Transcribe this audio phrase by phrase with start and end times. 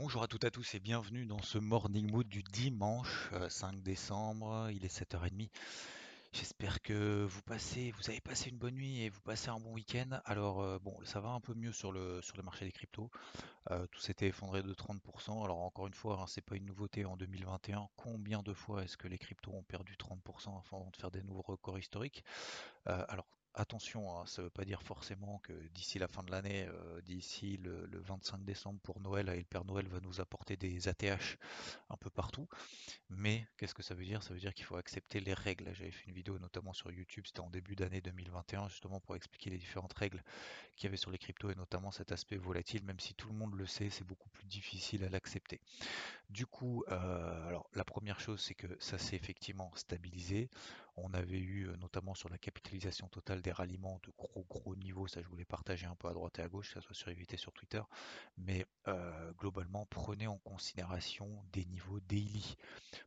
[0.00, 3.48] Bonjour à toutes et à tous et bienvenue dans ce Morning Mood du dimanche euh,
[3.48, 4.68] 5 décembre.
[4.70, 5.48] Il est 7h30.
[6.32, 9.72] J'espère que vous passez, vous avez passé une bonne nuit et vous passez un bon
[9.72, 10.20] week-end.
[10.24, 13.10] Alors euh, bon, ça va un peu mieux sur le sur le marché des cryptos.
[13.72, 15.44] Euh, tout s'était effondré de 30%.
[15.44, 17.88] Alors encore une fois, hein, c'est pas une nouveauté en 2021.
[17.96, 21.42] Combien de fois est-ce que les cryptos ont perdu 30% avant de faire des nouveaux
[21.42, 22.22] records historiques?
[22.86, 23.26] Euh, Alors
[23.60, 27.00] Attention, hein, ça ne veut pas dire forcément que d'ici la fin de l'année, euh,
[27.00, 30.86] d'ici le, le 25 décembre pour Noël, et le Père Noël va nous apporter des
[30.86, 31.38] ATH
[31.90, 32.46] un peu partout.
[33.10, 34.22] Mais qu'est-ce que ça veut dire?
[34.22, 35.74] Ça veut dire qu'il faut accepter les règles.
[35.74, 39.50] J'avais fait une vidéo notamment sur YouTube, c'était en début d'année 2021, justement pour expliquer
[39.50, 40.22] les différentes règles
[40.76, 42.84] qu'il y avait sur les cryptos et notamment cet aspect volatile.
[42.84, 45.60] Même si tout le monde le sait, c'est beaucoup plus difficile à l'accepter.
[46.30, 50.48] Du coup, euh, la première chose, c'est que ça s'est effectivement stabilisé.
[51.04, 55.06] On avait eu euh, notamment sur la capitalisation totale des ralliements de gros gros niveaux,
[55.06, 57.36] ça je voulais partager un peu à droite et à gauche, ça soit sur Évité
[57.36, 57.82] sur Twitter,
[58.36, 62.56] mais euh, globalement prenez en considération des niveaux daily.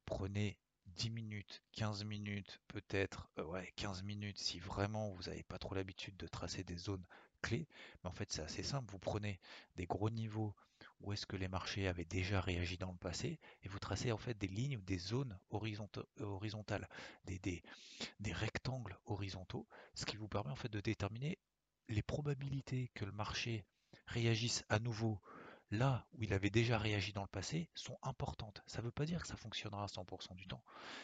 [0.05, 5.57] Prenez 10 minutes, 15 minutes, peut-être euh, ouais, 15 minutes si vraiment vous n'avez pas
[5.59, 7.05] trop l'habitude de tracer des zones
[7.41, 7.67] clés.
[8.03, 9.39] Mais en fait c'est assez simple, vous prenez
[9.75, 10.55] des gros niveaux
[11.03, 14.17] où est-ce que les marchés avaient déjà réagi dans le passé et vous tracez en
[14.17, 16.87] fait des lignes ou des zones horizonta- horizontales,
[17.25, 17.63] des
[18.33, 21.37] rectangles horizontaux, ce qui vous permet en fait de déterminer
[21.89, 23.65] les probabilités que le marché
[24.07, 25.19] réagisse à nouveau
[25.71, 28.61] là où il avait déjà réagi dans le passé sont importantes.
[28.67, 30.63] Ça ne veut pas dire que ça fonctionnera à 100% du temps.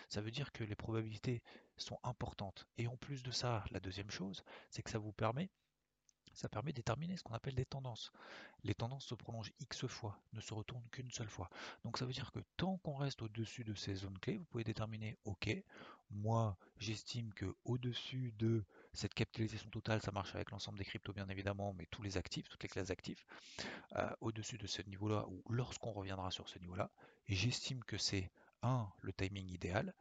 [0.10, 1.42] Ça veut dire que les probabilités
[1.78, 2.68] sont importantes.
[2.78, 5.50] Et en plus de ça, la deuxième chose, c'est que ça vous permet
[6.38, 8.12] ça permet de déterminer ce qu'on appelle des tendances.
[8.64, 11.50] Les tendances se prolongent X fois, ne se retournent qu'une seule fois.
[11.84, 14.64] Donc ça veut dire que tant qu'on reste au-dessus de ces zones clés, vous pouvez
[14.64, 15.50] déterminer, ok,
[16.12, 21.28] moi j'estime que au-dessus de cette capitalisation totale, ça marche avec l'ensemble des cryptos bien
[21.28, 23.26] évidemment, mais tous les actifs, toutes les classes d'actifs,
[23.96, 26.92] euh, au-dessus de ce niveau-là, ou lorsqu'on reviendra sur ce niveau-là,
[27.28, 28.32] j'estime que c'est
[28.62, 29.94] un, le timing idéal,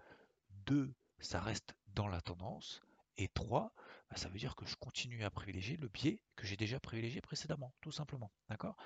[0.67, 2.83] deux, ça reste dans la tendance,
[3.17, 3.73] et trois,
[4.11, 7.21] bah, ça veut dire que je continue à privilégier le biais que j'ai déjà privilégié
[7.21, 8.31] précédemment, tout simplement.
[8.49, 8.77] D'accord?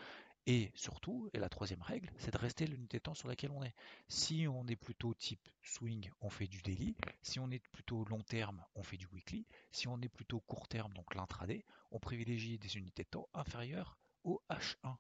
[0.47, 3.63] Et surtout, et la troisième règle, c'est de rester l'unité de temps sur laquelle on
[3.63, 3.75] est.
[4.09, 6.97] Si on est plutôt type swing, on fait du daily.
[7.23, 9.47] Si on est plutôt long terme, on fait du weekly.
[9.71, 13.99] Si on est plutôt court terme, donc l'intraday, on privilégie des unités de temps inférieures
[14.25, 14.97] au H1.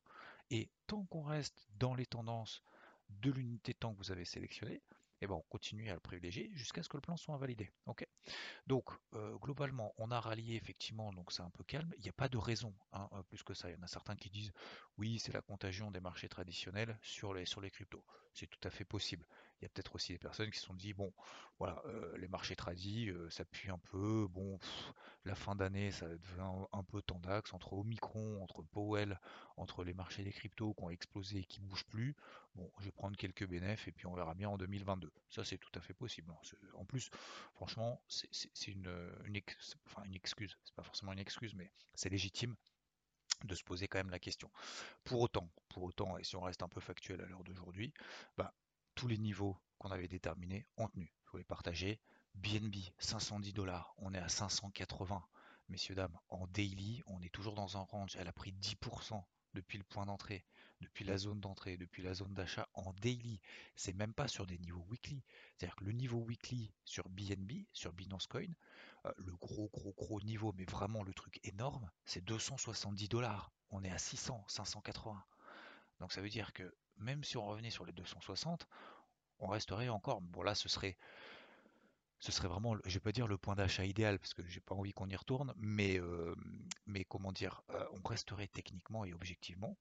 [0.50, 2.62] Et tant qu'on reste dans les tendances
[3.08, 4.82] de l'unité de temps que vous avez sélectionnée,
[5.20, 7.70] et ben on continue à le privilégier jusqu'à ce que le plan soit invalidé.
[8.66, 11.92] Donc, euh, globalement, on a rallié effectivement, donc c'est un peu calme.
[11.98, 13.68] Il n'y a pas de raison, hein, euh, plus que ça.
[13.70, 14.52] Il y en a certains qui disent
[14.98, 18.04] oui, c'est la contagion des marchés traditionnels sur les cryptos.
[18.32, 19.26] C'est tout à fait possible.
[19.60, 21.12] Il y a peut-être aussi des personnes qui se sont dit bon,
[21.58, 24.26] voilà, euh, les marchés tradis, euh, ça pue un peu.
[24.30, 24.58] Bon,
[25.24, 29.20] la fin d'année, ça devient un, peu tendax entre Omicron, entre Powell,
[29.56, 32.16] entre les marchés des cryptos qui ont explosé et qui bougent plus.
[32.54, 35.12] Bon, je vais prendre quelques bénéfices et puis on verra bien en 2022.
[35.28, 36.30] Ça, c'est tout à fait possible.
[36.32, 36.56] hein.
[36.74, 37.10] En plus,
[37.54, 38.90] franchement, c'est une,
[39.26, 39.36] une
[40.16, 40.56] excuse.
[40.64, 42.56] C'est pas forcément une excuse, mais c'est légitime
[43.44, 44.50] de se poser quand même la question.
[45.04, 47.92] Pour autant, pour autant, et si on reste un peu factuel à l'heure d'aujourd'hui,
[48.36, 48.54] bah,
[49.00, 51.10] tous les niveaux qu'on avait déterminés ont tenu.
[51.24, 52.02] Je voulais partager.
[52.34, 55.24] BNB 510 dollars, on est à 580.
[55.70, 58.14] Messieurs, dames, en daily, on est toujours dans un range.
[58.16, 59.24] Elle a pris 10%
[59.54, 60.44] depuis le point d'entrée,
[60.82, 63.40] depuis la zone d'entrée, depuis la zone d'achat en daily.
[63.74, 65.24] C'est même pas sur des niveaux weekly.
[65.56, 68.52] C'est-à-dire que le niveau weekly sur BNB, sur Binance Coin,
[69.06, 73.50] euh, le gros, gros, gros niveau, mais vraiment le truc énorme, c'est 270 dollars.
[73.70, 75.24] On est à 600, 580.
[76.00, 78.66] Donc ça veut dire que même si on revenait sur les 260,
[79.40, 80.20] on resterait encore.
[80.20, 80.96] Bon là, ce serait,
[82.18, 84.74] ce serait vraiment, je vais pas dire le point d'achat idéal parce que j'ai pas
[84.74, 86.34] envie qu'on y retourne, mais, euh,
[86.86, 89.76] mais comment dire, euh, on resterait techniquement et objectivement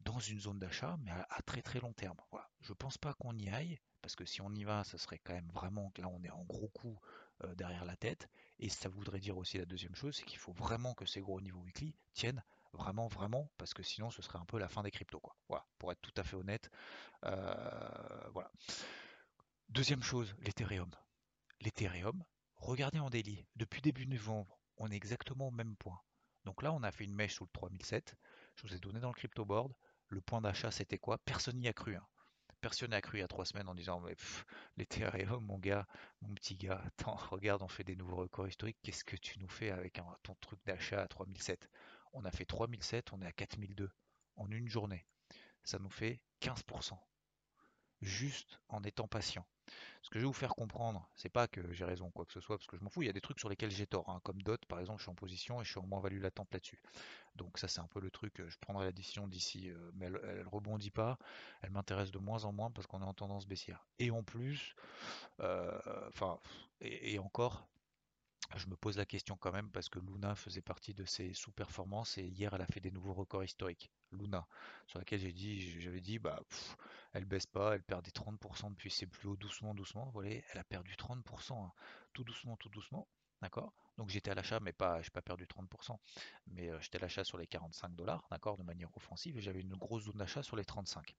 [0.00, 2.16] dans une zone d'achat, mais à, à très très long terme.
[2.30, 2.48] Voilà.
[2.60, 5.34] Je pense pas qu'on y aille parce que si on y va, ça serait quand
[5.34, 6.98] même vraiment que là on est en gros coup
[7.44, 8.28] euh, derrière la tête.
[8.58, 11.40] Et ça voudrait dire aussi la deuxième chose, c'est qu'il faut vraiment que ces gros
[11.40, 12.42] niveaux weekly tiennent
[12.72, 15.36] vraiment, vraiment, parce que sinon ce serait un peu la fin des cryptos, quoi.
[15.48, 16.70] Voilà, pour être tout à fait honnête.
[17.24, 18.50] Euh, voilà.
[19.70, 20.90] Deuxième chose, l'Ethereum.
[21.60, 22.22] L'Ethereum,
[22.56, 26.00] regardez en daily, depuis début novembre, on est exactement au même point.
[26.44, 28.14] Donc là, on a fait une mèche sous le 3007.
[28.56, 29.72] Je vous ai donné dans le crypto board.
[30.08, 31.18] Le point d'achat, c'était quoi?
[31.18, 31.96] Personne n'y a cru.
[31.96, 32.06] hein.
[32.60, 34.16] Personne n'y a cru il y a trois semaines en disant mais
[34.76, 35.86] l'Ethereum, mon gars,
[36.22, 38.78] mon petit gars, attends, regarde, on fait des nouveaux records historiques.
[38.82, 41.68] Qu'est-ce que tu nous fais avec ton truc d'achat à 3007
[42.12, 43.90] On a fait 3007, on est à 4002
[44.36, 45.06] en une journée.
[45.64, 46.98] Ça nous fait 15%.
[48.00, 49.44] Juste en étant patient.
[50.02, 52.40] Ce que je vais vous faire comprendre, c'est pas que j'ai raison quoi que ce
[52.40, 54.08] soit, parce que je m'en fous, il y a des trucs sur lesquels j'ai tort,
[54.08, 56.48] hein, comme DOT par exemple, je suis en position et je suis en moins-value latente
[56.52, 56.80] là-dessus.
[57.34, 60.06] Donc ça c'est un peu le truc, euh, je prendrai la décision d'ici, euh, mais
[60.06, 61.18] elle, elle rebondit pas,
[61.62, 63.84] elle m'intéresse de moins en moins parce qu'on est en tendance baissière.
[63.98, 64.74] Et en plus,
[65.40, 65.78] euh,
[66.08, 66.38] enfin,
[66.80, 67.68] et encore,
[68.56, 72.18] je me pose la question quand même parce que Luna faisait partie de ses sous-performances
[72.18, 73.90] et hier elle a fait des nouveaux records historiques.
[74.12, 74.46] Luna,
[74.86, 76.76] sur laquelle j'ai dit, j'avais dit, bah, pff,
[77.12, 80.06] elle baisse pas, elle perd des 30% depuis ses plus hauts doucement, doucement.
[80.06, 81.72] Vous voyez, elle a perdu 30%, hein,
[82.14, 83.06] tout doucement, tout doucement.
[83.42, 85.98] D'accord Donc j'étais à l'achat, mais pas, j'ai pas perdu 30%,
[86.46, 89.60] mais euh, j'étais à l'achat sur les 45 dollars, d'accord, de manière offensive, et j'avais
[89.60, 91.16] une grosse zone d'achat sur les 35.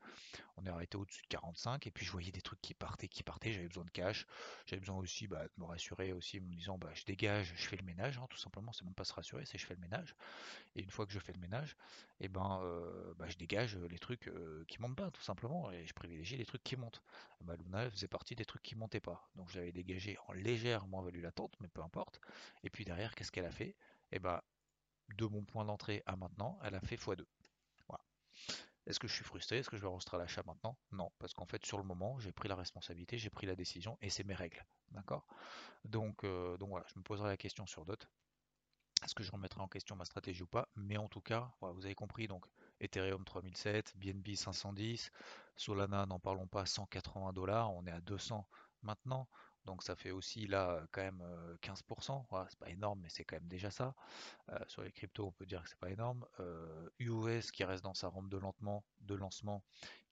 [0.57, 3.23] On est arrêté au-dessus de 45 et puis je voyais des trucs qui partaient, qui
[3.23, 3.51] partaient.
[3.53, 4.27] J'avais besoin de cash.
[4.65, 7.67] J'avais besoin aussi bah, de me rassurer aussi en me disant bah, je dégage, je
[7.67, 8.17] fais le ménage.
[8.17, 10.15] hein, tout simplement, c'est même pas se rassurer, c'est je fais le ménage.
[10.75, 11.75] Et une fois que je fais le ménage,
[12.21, 15.85] et ben euh, bah, je dégage les trucs euh, qui montent pas tout simplement et
[15.85, 17.01] je privilégie les trucs qui montent.
[17.41, 19.29] Bah, Luna faisait partie des trucs qui montaient pas.
[19.35, 22.19] Donc j'avais dégagé en légère moins-value latente, mais peu importe.
[22.69, 23.75] Puis derrière, qu'est-ce qu'elle a fait?
[24.11, 24.41] Et ben
[25.17, 27.25] de mon point d'entrée à maintenant, elle a fait x2.
[27.87, 28.03] Voilà.
[28.85, 29.57] Est-ce que je suis frustré?
[29.57, 30.77] Est-ce que je vais rentrer à l'achat maintenant?
[30.91, 33.97] Non, parce qu'en fait, sur le moment, j'ai pris la responsabilité, j'ai pris la décision
[34.01, 34.63] et c'est mes règles.
[34.91, 35.25] D'accord?
[35.85, 37.97] Donc, euh, donc voilà, je me poserai la question sur DOT.
[39.03, 40.67] Est-ce que je remettrai en question ma stratégie ou pas?
[40.75, 42.45] Mais en tout cas, vous avez compris, donc
[42.81, 45.11] Ethereum 3007, BNB 510,
[45.55, 48.45] Solana, n'en parlons pas, 180 dollars, on est à 200
[48.83, 49.29] maintenant.
[49.69, 52.25] Donc ça fait aussi là quand même euh, 15%.
[52.31, 53.93] Voilà, c'est pas énorme, mais c'est quand même déjà ça.
[54.67, 56.25] Sur les cryptos, on peut dire que c'est pas énorme.
[56.97, 59.63] UOS qui reste dans sa rampe de, lentement, de lancement,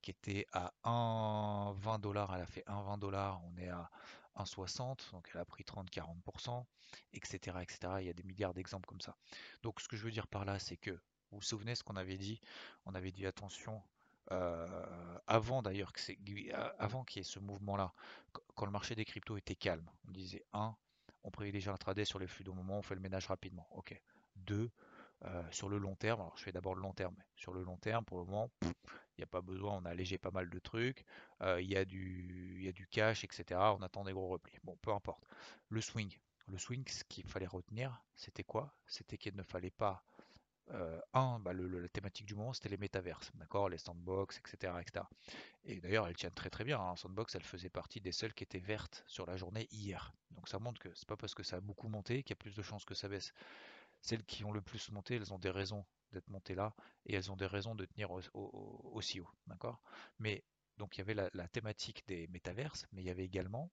[0.03, 3.89] qui était à 1,20 dollars, elle a fait 1,20 dollars, on est à
[4.35, 6.65] 1,60, donc elle a pris 30-40%,
[7.13, 7.93] etc., etc.
[7.99, 9.17] Il y a des milliards d'exemples comme ça.
[9.63, 11.95] Donc ce que je veux dire par là, c'est que, vous vous souvenez ce qu'on
[11.95, 12.39] avait dit?
[12.85, 13.81] On avait dit attention,
[14.29, 15.91] avant d'ailleurs
[16.79, 17.93] avant qu'il y ait ce mouvement-là,
[18.33, 20.75] qu- quand le marché des cryptos était calme, on disait 1,
[21.23, 23.67] on privilégie l'intraday sur les flux de moment, on fait le ménage rapidement.
[23.71, 23.99] Ok.
[24.35, 24.69] 2,
[25.51, 28.05] sur le long terme, alors je fais d'abord le long terme, sur le long terme,
[28.05, 31.05] pour le moment, il n'y a pas besoin, on a allégé pas mal de trucs,
[31.41, 33.73] il y y a du cash, etc.
[33.75, 34.57] On attend des gros replis.
[34.63, 35.23] Bon, peu importe.
[35.69, 36.15] Le swing.
[36.47, 38.71] Le swing, ce qu'il fallait retenir, c'était quoi?
[38.85, 40.03] C'était qu'il ne fallait pas
[40.71, 44.81] euh, un, bah, le- la thématique du moment, c'était les métaverses, d'accord, les sandbox, etc.,
[44.81, 45.09] etc.
[45.65, 46.79] Et d'ailleurs, elles tiennent très très bien.
[46.79, 46.95] hein.
[46.95, 50.13] Sandbox, elle faisait partie des seules qui étaient vertes sur la journée hier.
[50.31, 52.41] Donc ça montre que c'est pas parce que ça a beaucoup monté qu'il y a
[52.41, 53.33] plus de chances que ça baisse.
[54.01, 56.73] Celles qui ont le plus monté, elles ont des raisons d'être montées là
[57.05, 59.81] et elles ont des raisons de tenir au- au- aussi haut, d'accord?
[60.19, 60.43] Mais
[60.77, 63.69] donc il y avait la, la thématique des métaverses, mais il y avait également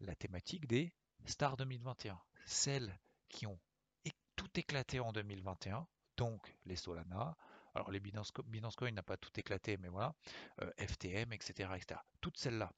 [0.00, 0.92] la thématique des
[1.26, 3.58] stars 2021, celles qui ont
[4.36, 7.36] tout éclaté en 2021, donc les Solana,
[7.74, 10.14] alors les Binance, Co- Binance Coin n'a pas tout éclaté, mais voilà,
[10.62, 11.70] euh, FTM, etc..
[12.20, 12.72] Toutes celles-là.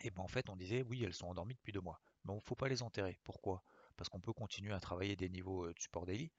[0.00, 2.36] Et ben en fait, on disait oui, elles sont endormies depuis deux mois, mais il
[2.36, 3.18] ne faut pas les enterrer.
[3.24, 3.62] Pourquoi?
[3.96, 6.30] Parce qu'on peut continuer à travailler des niveaux euh, de support daily,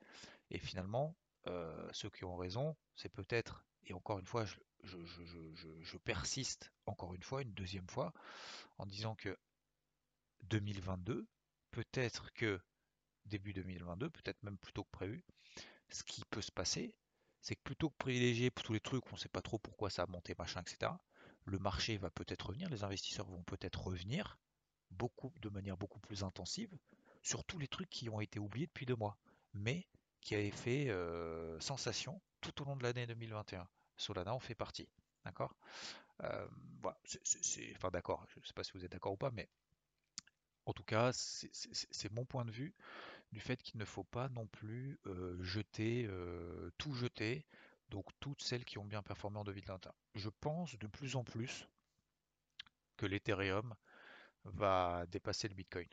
[0.51, 1.15] et finalement,
[1.47, 7.23] euh, ceux qui ont raison, c'est peut-être, et encore une fois, je persiste encore une
[7.23, 8.13] fois, une deuxième fois,
[8.77, 9.37] en disant que
[10.43, 11.27] 2022,
[11.71, 12.59] peut-être que
[13.25, 15.23] début 2022, peut-être même plus tôt que prévu,
[15.89, 16.95] ce qui peut se passer,
[17.41, 20.03] c'est que plutôt que privilégier tous les trucs, on ne sait pas trop pourquoi ça
[20.03, 20.91] a monté, machin, etc.,
[21.45, 24.39] le marché va peut-être revenir, les investisseurs vont peut-être revenir
[24.89, 26.75] beaucoup, de manière beaucoup plus intensive
[27.21, 29.17] sur tous les trucs qui ont été oubliés depuis deux mois,
[29.53, 29.87] mais
[30.21, 33.67] qui avaient fait euh, sensation tout au long de l'année 2021.
[33.97, 34.89] Solana en fait partie.
[35.23, 35.55] D'accord?
[36.23, 36.47] Euh,
[37.75, 39.49] enfin d'accord, je ne sais pas si vous êtes d'accord ou pas, mais
[40.65, 42.73] en tout cas, c'est mon point de vue
[43.35, 47.45] du fait qu'il ne faut pas non plus euh, jeter, euh, tout jeter,
[47.89, 49.93] donc toutes celles qui ont bien performé en 2021.
[50.15, 51.67] Je pense de plus en plus
[52.97, 53.73] que l'Ethereum
[54.45, 55.87] va dépasser le Bitcoin.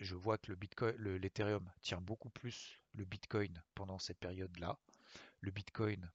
[0.00, 4.78] Je vois que le Bitcoin, le- l'Ethereum tient beaucoup plus le Bitcoin pendant cette période-là.
[5.40, 6.10] Le Bitcoin,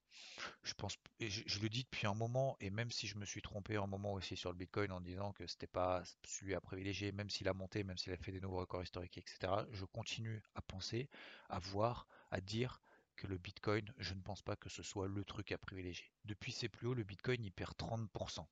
[0.63, 4.13] je le dis depuis un moment, et même si je me suis trompé un moment
[4.13, 7.53] aussi sur le Bitcoin en disant que c'était pas celui à privilégier, même s'il a
[7.53, 11.09] monté, même s'il a fait des nouveaux records historiques, etc., je continue à penser,
[11.49, 12.81] à voir, à dire
[13.15, 16.11] que le Bitcoin, je ne pense pas que ce soit le truc à privilégier.
[16.25, 18.45] Depuis ses plus hauts, le Bitcoin, il perd 30%.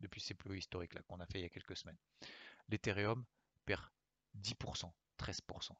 [0.00, 1.98] Depuis ses plus hauts historiques là qu'on a fait il y a quelques semaines.
[2.68, 3.24] L'Ethereum
[3.64, 3.82] perd
[4.38, 5.72] 10%, 13%.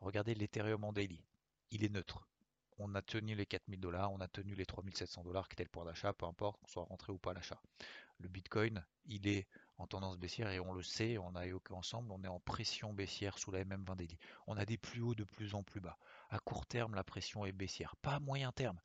[0.00, 1.24] Regardez l'Ethereum en daily.
[1.70, 2.26] Il est neutre.
[2.78, 5.70] On a tenu les 4000 dollars, on a tenu les 3700 dollars qui étaient le
[5.70, 7.60] point d'achat, peu importe qu'on soit rentré ou pas à l'achat.
[8.18, 9.46] Le Bitcoin, il est
[9.78, 12.94] en tendance baissière et on le sait, on a évoqué ensemble, on est en pression
[12.94, 14.18] baissière sous la MM20 daily.
[14.46, 15.98] On a des plus hauts de plus en plus bas.
[16.30, 18.80] À court terme, la pression est baissière, pas à moyen terme.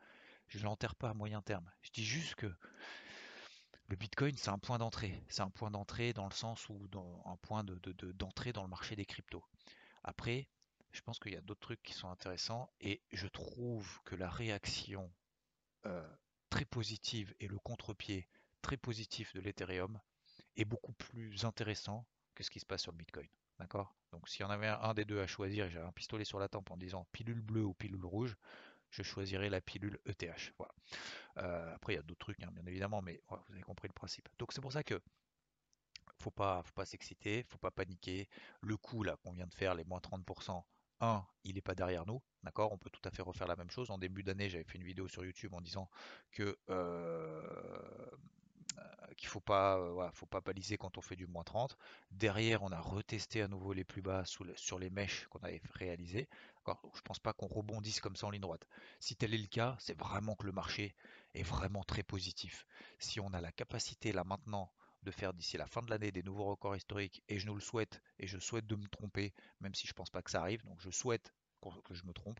[0.47, 1.69] Je ne l'enterre pas à moyen terme.
[1.81, 2.53] Je dis juste que
[3.87, 5.23] le Bitcoin, c'est un point d'entrée.
[5.29, 6.87] C'est un point d'entrée dans le sens où
[7.25, 9.43] un point d'entrée de, dans le marché des cryptos.
[10.03, 10.47] Après,
[10.91, 14.29] je pense qu'il y a d'autres trucs qui sont intéressants et je trouve que la
[14.29, 15.11] réaction
[15.85, 16.07] euh,
[16.49, 18.27] très positive et le contre-pied
[18.61, 19.99] très positif de l'Ethereum
[20.57, 22.05] est beaucoup plus intéressant
[22.35, 23.27] que ce qui se passe sur le Bitcoin.
[23.59, 23.95] D'accord?
[24.11, 26.49] Donc s'il y en avait un, des deux à choisir j'avais un pistolet sur la
[26.49, 28.35] tempe en disant pilule bleue ou pilule rouge,
[28.89, 30.53] je choisirais la pilule ETH.
[30.57, 30.73] Voilà.
[31.37, 33.93] Euh, après, il y a d'autres trucs, hein, bien évidemment, mais vous avez compris le
[33.93, 34.27] principe.
[34.37, 35.01] Donc c'est pour ça que
[36.19, 38.29] faut pas, faut pas s'exciter, faut pas paniquer.
[38.61, 40.63] Le coup là qu'on vient de faire, les moins 30%,
[41.01, 42.71] 1, il n'est pas derrière nous, d'accord?
[42.71, 43.91] On peut tout à fait refaire la même chose.
[43.91, 45.89] En début d'année, j'avais fait une vidéo sur YouTube en disant
[46.31, 47.41] que euh,
[49.17, 51.77] qu'il faut pas, euh, faut pas baliser quand on fait du moins 30.
[52.11, 56.27] Derrière, on a retesté à nouveau les plus bas sur les mèches qu'on avait réalisées.
[56.67, 58.67] Je pense pas qu'on rebondisse comme ça en ligne droite.
[58.99, 60.95] Si tel est le cas, c'est vraiment que le marché
[61.33, 62.65] est vraiment très positif.
[62.99, 64.71] Si on a la capacité là maintenant
[65.03, 67.61] de faire d'ici la fin de l'année des nouveaux records historiques, et je nous le
[67.61, 70.63] souhaite, et je souhaite de me tromper, même si je pense pas que ça arrive,
[70.63, 71.33] donc je souhaite
[71.83, 72.39] que je me trompe.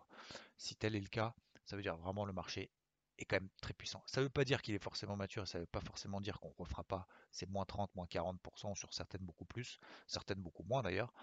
[0.57, 1.33] Si tel est le cas,
[1.65, 2.71] ça veut dire vraiment le marché
[3.17, 4.01] est quand même très puissant.
[4.07, 6.39] Ça ne veut pas dire qu'il est forcément mature, ça ne veut pas forcément dire
[6.39, 10.63] qu'on ne refera pas ces moins 30, moins 40% sur certaines beaucoup plus, certaines beaucoup
[10.63, 11.13] moins d'ailleurs.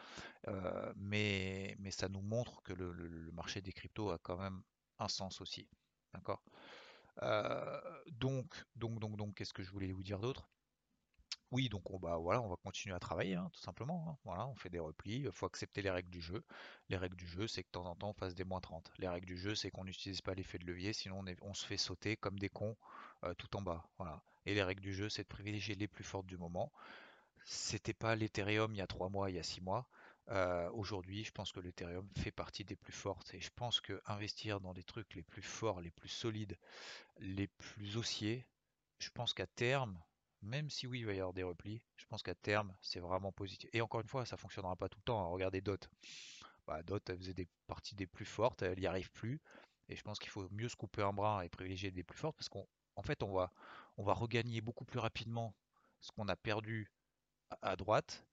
[0.46, 4.62] Euh, mais, mais ça nous montre que le, marché des cryptos a quand même
[4.98, 5.68] un sens aussi.
[6.14, 6.42] D'accord?
[7.22, 7.80] Euh,
[8.12, 10.48] donc, donc, donc, donc, qu'est-ce que je voulais vous dire d'autre?
[11.50, 14.04] Oui, donc on, bah, voilà, on va continuer à travailler, hein, tout simplement.
[14.08, 14.18] Hein.
[14.24, 16.44] Voilà, on fait des replis, il faut accepter les règles du jeu.
[16.90, 18.92] Les règles du jeu, c'est que de temps en temps, on fasse des moins 30.
[18.98, 21.78] Les règles du jeu, c'est qu'on n'utilise pas l'effet de levier, sinon on, se fait
[21.78, 22.76] sauter comme des cons
[23.24, 23.88] euh, tout en bas.
[23.98, 24.22] Voilà.
[24.46, 26.70] Et les règles du jeu, c'est de privilégier les plus fortes du moment.
[27.44, 29.88] C'était pas l'Ethereum il y a 3 mois, il y a 6 mois.
[30.30, 34.02] Euh, aujourd'hui, je pense que l'Ethereum fait partie des plus fortes et je pense que
[34.06, 36.58] investir dans des trucs les plus forts, les plus solides,
[37.18, 38.46] les plus haussiers,
[38.98, 39.98] je pense qu'à terme,
[40.42, 43.32] même si oui, il va y avoir des replis, je pense qu'à terme, c'est vraiment
[43.32, 43.68] positif.
[43.72, 45.24] Et encore une fois, ça fonctionnera pas tout le temps.
[45.24, 45.28] Hein.
[45.28, 45.88] Regardez Dot.
[46.66, 49.40] Bah, Dot, elle faisait des parties des plus fortes, elle n'y arrive plus.
[49.88, 52.36] Et je pense qu'il faut mieux se couper un bras et privilégier des plus fortes
[52.36, 53.50] parce qu'en fait, on va,
[53.96, 55.54] regagner beaucoup plus rapidement
[56.00, 56.92] ce qu'on a perdu
[57.62, 58.26] à, droite.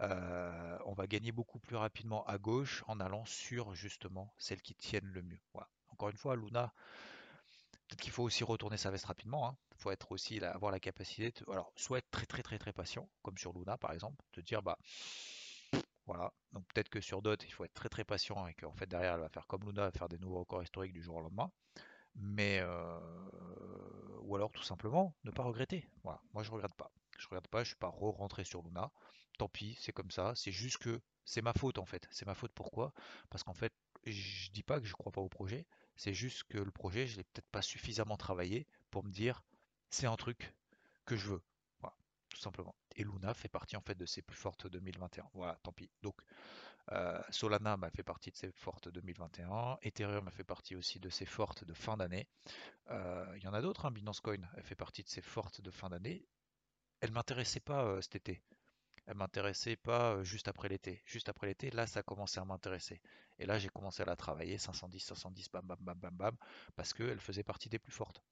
[0.00, 4.74] Euh, on va gagner beaucoup plus rapidement à gauche en allant sur justement celles qui
[4.74, 5.40] tiennent le mieux.
[5.88, 6.74] Encore une fois, Luna,
[7.86, 9.48] peut-être qu'il faut aussi retourner sa veste rapidement.
[9.48, 9.56] Hein.
[9.76, 13.08] Faut être aussi avoir la capacité de, alors soit être très très très très patient,
[13.22, 14.78] comme sur Luna par exemple, de dire bah
[16.06, 18.86] voilà, donc peut-être que sur Dot il faut être très très patient et qu'en fait
[18.86, 21.50] derrière elle va faire comme Luna, faire des nouveaux records historiques du jour au lendemain,
[22.14, 22.98] mais euh,
[24.22, 25.88] ou alors tout simplement ne pas regretter.
[26.04, 28.90] Moi je regrette pas, je regrette pas, je suis pas re-rentré sur Luna,
[29.38, 32.34] tant pis, c'est comme ça, c'est juste que c'est ma faute en fait, c'est ma
[32.34, 32.92] faute pourquoi?
[33.30, 33.72] Parce qu'en fait
[34.04, 37.16] je dis pas que je crois pas au projet, c'est juste que le projet je
[37.16, 39.42] l'ai peut-être pas suffisamment travaillé pour me dire
[39.90, 40.54] c'est un truc
[41.04, 41.42] que je veux.
[41.80, 41.96] Voilà,
[42.28, 42.74] tout simplement.
[42.96, 45.28] Et Luna fait partie en fait de ses plus fortes 2021.
[45.34, 45.90] Voilà, tant pis.
[46.02, 46.20] Donc
[46.92, 49.78] euh, Solana m'a fait partie de ses fortes 2021.
[49.82, 52.28] Ethereum m'a fait partie aussi de ses fortes de fin d'année.
[52.90, 53.90] Euh, il y en a d'autres, hein.
[53.90, 56.26] Binance Coin elle fait partie de ses fortes de fin d'année.
[57.00, 58.42] Elle m'intéressait pas euh, cet été.
[59.06, 61.02] Elle m'intéressait pas juste après l'été.
[61.06, 63.00] Juste après l'été, là, ça a commencé à m'intéresser.
[63.38, 66.36] Et là, j'ai commencé à la travailler, 510, 510, bam, bam, bam, bam, bam,
[66.74, 68.22] parce qu'elle faisait partie des plus fortes.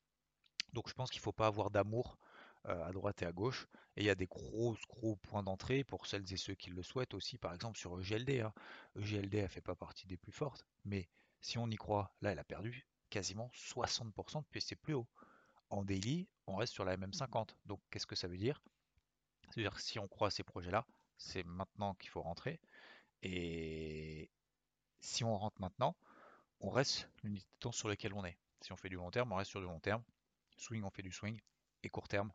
[0.72, 2.18] Donc je pense qu'il ne faut pas avoir d'amour
[2.64, 3.68] à droite et à gauche.
[3.96, 6.82] Et il y a des gros, gros points d'entrée pour celles et ceux qui le
[6.82, 8.40] souhaitent aussi, par exemple sur EGLD.
[8.40, 8.52] Hein.
[8.96, 11.08] EGLD, elle fait pas partie des plus fortes, mais
[11.40, 15.08] si on y croit, là, elle a perdu quasiment 60% depuis ses plus hauts.
[15.70, 17.54] En daily, on reste sur la MM50.
[17.66, 18.60] Donc qu'est-ce que ça veut dire?
[19.54, 20.84] C'est-à-dire si on croit à ces projets-là,
[21.16, 22.60] c'est maintenant qu'il faut rentrer.
[23.22, 24.28] Et
[25.00, 25.96] si on rentre maintenant,
[26.58, 28.36] on reste l'unité de temps sur laquelle on est.
[28.62, 30.02] Si on fait du long terme, on reste sur du long terme.
[30.56, 31.40] Swing, on fait du swing.
[31.84, 32.32] Et court terme,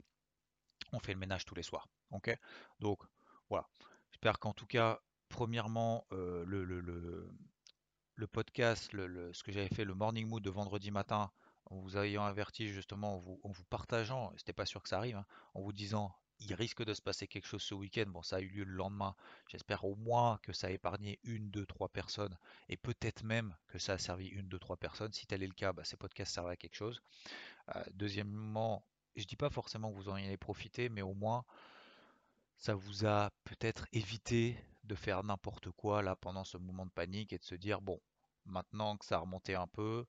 [0.94, 1.90] on fait le ménage tous les soirs.
[2.12, 2.34] Donc
[3.50, 3.68] voilà.
[4.12, 9.94] J'espère qu'en tout cas, premièrement, euh, le, le, podcast, le, ce que j'avais fait, le
[9.94, 11.32] morning mood de vendredi matin,
[11.66, 14.98] en vous ayant averti justement, en vous, en vous partageant, c'était pas sûr que ça
[14.98, 18.06] arrive, hein, en vous disant il risque de se passer quelque chose ce week-end.
[18.08, 19.16] Bon, ça a eu lieu le lendemain.
[19.48, 22.38] J'espère au moins que ça a épargné une, deux, trois personnes
[22.70, 25.12] et peut-être même que ça a servi une, deux, trois personnes.
[25.14, 27.02] Si tel est le cas, bah, ces podcasts servent à quelque chose.
[27.76, 31.44] Euh, deuxièmement, je dis pas forcément que vous en ayez profité, mais au moins
[32.60, 37.32] ça vous a peut-être évité de faire n'importe quoi là pendant ce moment de panique
[37.32, 38.02] et de se dire bon,
[38.46, 40.06] maintenant que ça a remonté un peu,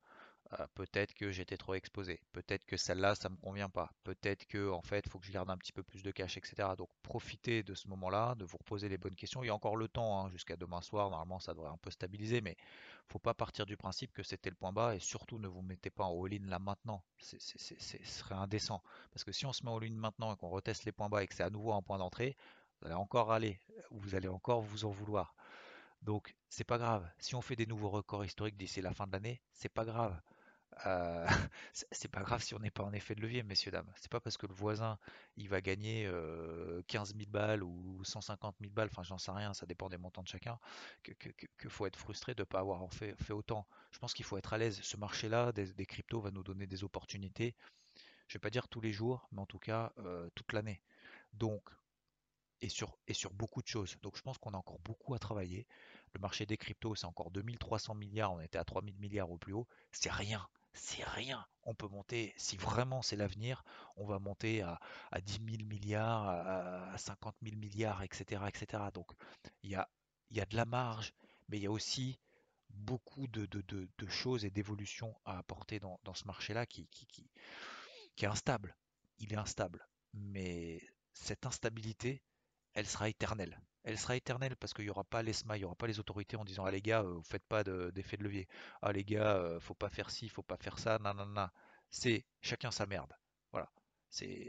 [0.59, 2.21] Euh, peut-être que j'étais trop exposé.
[2.33, 3.93] Peut-être que celle-là, ça me convient pas.
[4.03, 6.37] Peut-être que en fait, il faut que je garde un petit peu plus de cash,
[6.37, 6.71] etc.
[6.77, 9.45] Donc profitez de ce moment-là, de vous reposer les bonnes questions.
[9.45, 11.09] Il y a encore le temps, hein, jusqu'à demain soir.
[11.11, 12.57] Normalement, ça devrait un peu stabiliser, mais
[13.07, 15.91] faut pas partir du principe que c'était le point bas et surtout ne vous mettez
[15.91, 17.05] pas en all-in là maintenant.
[17.19, 18.83] ce serait indécent.
[19.13, 21.23] Parce que si on se met en all-in maintenant et qu'on reteste les points bas
[21.23, 22.37] et que c'est à nouveau un point d'entrée,
[22.81, 25.35] vous allez encore aller, vous allez encore vous en vouloir.
[26.03, 27.09] Donc c'est pas grave.
[27.19, 30.19] Si on fait des nouveaux records historiques d'ici la fin de l'année, c'est pas grave.
[30.87, 31.27] Euh,
[31.73, 33.91] c'est pas grave si on n'est pas en effet de levier, messieurs, dames.
[33.97, 34.99] C'est pas parce que le voisin
[35.37, 36.11] il va gagner
[36.89, 40.23] 15 000 balles ou 150 000 balles, enfin j'en sais rien, ça dépend des montants
[40.23, 40.59] de chacun,
[41.03, 43.67] que, faut être frustré de ne pas avoir fait, fait autant.
[43.93, 44.81] Je pense qu'il faut être à l'aise.
[44.83, 47.55] Ce marché-là des, cryptos va nous donner des opportunités.
[48.29, 49.93] Je vais pas dire tous les jours, mais en tout cas
[50.35, 50.81] toute l'année.
[51.33, 51.63] Donc
[52.63, 53.97] et sur, et sur beaucoup de choses.
[54.03, 55.67] Donc je pense qu'on a encore beaucoup à travailler.
[56.13, 59.53] Le marché des cryptos, c'est encore 2300 milliards, on était à 3000 milliards au plus
[59.53, 59.67] haut.
[59.93, 61.47] C'est rien c'est rien.
[61.65, 63.65] On peut monter, si vraiment c'est l'avenir,
[63.97, 68.43] on va monter à, à 10 000 milliards, à, 50 000 milliards, etc.
[68.49, 68.85] etc.
[68.95, 69.11] Donc
[69.63, 69.89] il y a,
[70.47, 71.13] de la marge,
[71.49, 72.19] mais il y a aussi
[72.71, 73.49] beaucoup de,
[74.09, 76.89] choses et d'évolutions à apporter dans, ce marché-là qui
[78.19, 78.77] est instable.
[79.19, 79.87] Il est instable.
[80.15, 80.81] Mais
[81.13, 82.23] cette instabilité,
[82.75, 85.75] elle sera éternelle elle sera éternelle parce qu'il n'y aura pas l'ESMA, il n'y aura
[85.75, 88.49] pas les autorités en disant Ah les gars, euh, vous faites pas d'effet de, levier.
[88.83, 91.49] Ah les gars, euh, faut pas faire ci, faut pas faire ça, non.
[91.91, 93.13] C'est chacun sa merde.
[93.53, 93.71] Voilà.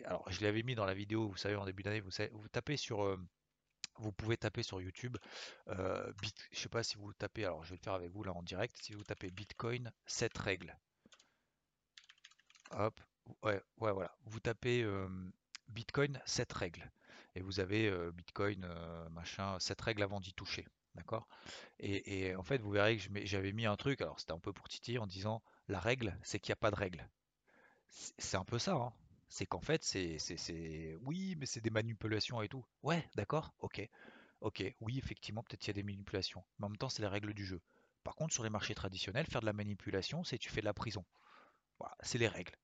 [0.05, 2.77] Alors je l'avais mis dans la vidéo, vous savez, en début d'année, vous, vous tapez
[2.77, 3.03] sur.
[3.03, 3.17] Euh,
[3.97, 5.17] vous pouvez taper sur YouTube,
[5.67, 8.23] euh, bit, je sais pas si vous tapez, alors je vais le faire avec vous
[8.23, 10.75] là en direct, si vous tapez Bitcoin 7 règles.
[12.71, 12.99] Hop,
[13.43, 14.87] ouais, ouais voilà, vous tapez
[15.67, 16.91] Bitcoin 7 règles
[17.35, 18.67] et vous avez Bitcoin,
[19.11, 20.65] machin, cette règle avant d'y toucher.
[20.95, 21.27] D'accord?
[21.79, 24.67] Et, en fait, vous verrez que j'avais mis un truc, alors c'était un peu pour
[24.67, 27.09] titiller, en disant la règle, c'est qu'il n'y a pas de règle.
[27.87, 28.93] C'est un peu ça, hein.
[29.29, 30.17] C'est qu'en fait, c'est,
[31.01, 32.65] oui, mais c'est des manipulations et tout.
[32.83, 33.81] Ouais, d'accord, ok.
[34.41, 36.43] Ok, oui, effectivement, peut-être qu'il y a des manipulations.
[36.59, 37.61] Mais en même temps, c'est les règles du jeu.
[38.03, 40.73] Par contre, sur les marchés traditionnels, faire de la manipulation, c'est tu fais de la
[40.73, 41.05] prison.
[41.79, 42.55] Voilà, c'est les règles.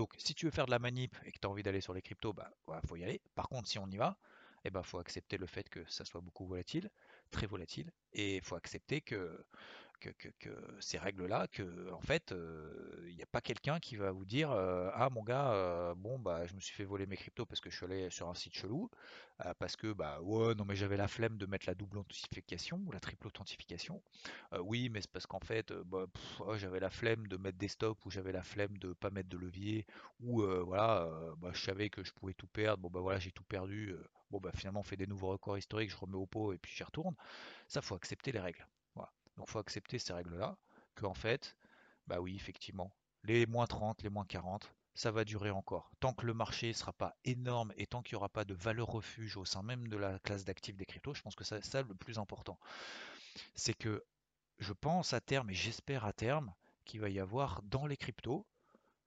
[0.00, 1.92] Donc, si tu veux faire de la manip et que tu as envie d'aller sur
[1.92, 2.50] les cryptos, bah,
[2.88, 3.20] faut y aller.
[3.34, 4.16] Par contre, si on y va,
[4.64, 6.90] eh ben, faut accepter le fait que ça soit beaucoup volatile,
[7.30, 9.44] très volatile, et il faut accepter que
[10.00, 12.34] que, ces règles-là, que en fait,
[13.06, 16.54] il n'y a pas quelqu'un qui va vous dire ah mon gars, bon bah je
[16.54, 18.90] me suis fait voler mes cryptos parce que je suis allé sur un site chelou,
[19.58, 22.92] parce que bah ouais non mais j'avais la flemme de mettre la double authentification ou
[22.92, 24.02] la triple authentification.
[24.60, 26.06] oui mais c'est parce qu'en fait bah,
[26.40, 29.28] oh, j'avais la flemme de mettre des stops ou j'avais la flemme de pas mettre
[29.28, 29.86] de levier
[30.20, 31.08] ou voilà
[31.38, 32.82] bah, je savais que je pouvais tout perdre.
[32.82, 33.94] Bon bah voilà j'ai tout perdu.
[34.30, 36.72] bon bah finalement on fait des nouveaux records historiques, je remets au pot et puis
[36.74, 37.14] j'y retourne.
[37.68, 38.66] Ça faut accepter les règles.
[39.40, 40.58] Donc il faut accepter ces règles-là,
[40.94, 41.56] que en fait,
[42.06, 42.92] bah oui, effectivement,
[43.24, 45.90] les moins 30, les moins 40, ça va durer encore.
[45.98, 48.52] Tant que le marché ne sera pas énorme et tant qu'il n'y aura pas de
[48.52, 51.64] valeur refuge au sein même de la classe d'actifs des cryptos, je pense que c'est
[51.64, 52.60] ça le plus important.
[53.54, 54.04] C'est que
[54.58, 56.52] je pense à terme et j'espère à terme
[56.84, 58.46] qu'il va y avoir dans les cryptos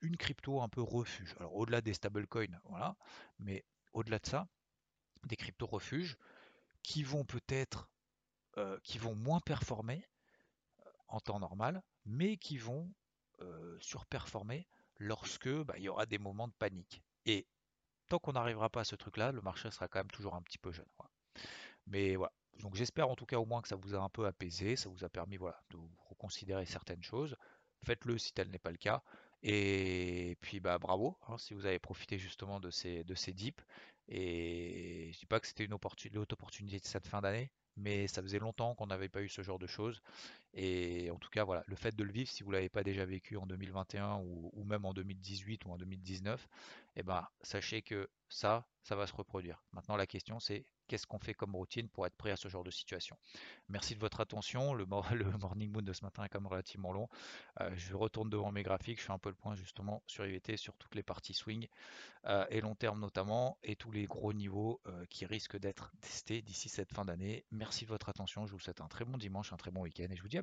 [0.02, 1.36] une crypto un peu refuge.
[1.38, 2.96] Alors au-delà des stablecoins, voilà,
[3.38, 4.48] mais au-delà de ça,
[5.28, 6.18] des cryptos refuges
[6.82, 7.88] qui vont peut-être,
[8.58, 10.04] euh, qui vont moins performer,
[11.14, 12.92] en temps normal, mais qui vont
[13.42, 17.02] euh, surperformer lorsque bah, il y aura des moments de panique.
[17.26, 17.46] Et
[18.10, 20.58] tant qu'on n'arrivera pas à ce truc-là, le marché sera quand même toujours un petit
[20.58, 20.88] peu jeune.
[21.88, 22.34] Mais voilà.
[22.60, 24.90] Donc j'espère en tout cas au moins que ça vous a un peu apaisé, ça
[24.90, 25.78] vous a permis voilà, de
[26.10, 27.36] reconsidérer certaines choses.
[27.84, 29.04] Faites-le si tel n'est pas le cas.
[29.42, 33.64] Et puis bah bravo hein, si vous avez profité justement de ces, de ces dips.
[34.08, 38.40] Et je dis pas que c'était une opportunité de cette fin d'année, mais ça faisait
[38.40, 40.02] longtemps qu'on n'avait pas eu ce genre de choses.
[40.54, 43.06] Et en tout cas, voilà, le fait de le vivre, si vous l'avez pas déjà
[43.06, 46.48] vécu en 2021 ou, même en 2018 ou en 2019,
[46.96, 49.64] eh ben, sachez que ça, ça va se reproduire.
[49.72, 52.64] Maintenant, la question, c'est qu'est-ce qu'on fait comme routine pour être prêt à ce genre
[52.64, 53.18] de situation?
[53.70, 54.74] Merci de votre attention.
[54.74, 57.08] Le, morning moon de ce matin est quand même relativement long.
[57.62, 60.58] Euh, je retourne devant mes graphiques, je fais un peu le point justement sur IVT,
[60.58, 61.68] sur toutes les parties swing
[62.26, 66.42] euh, et long terme notamment, et tous les gros niveaux euh, qui risquent d'être testés
[66.42, 67.46] d'ici cette fin d'année.
[67.52, 68.46] Merci de votre attention.
[68.46, 70.38] Je vous souhaite un très bon dimanche, un très bon week-end et je vous dis
[70.38, 70.43] à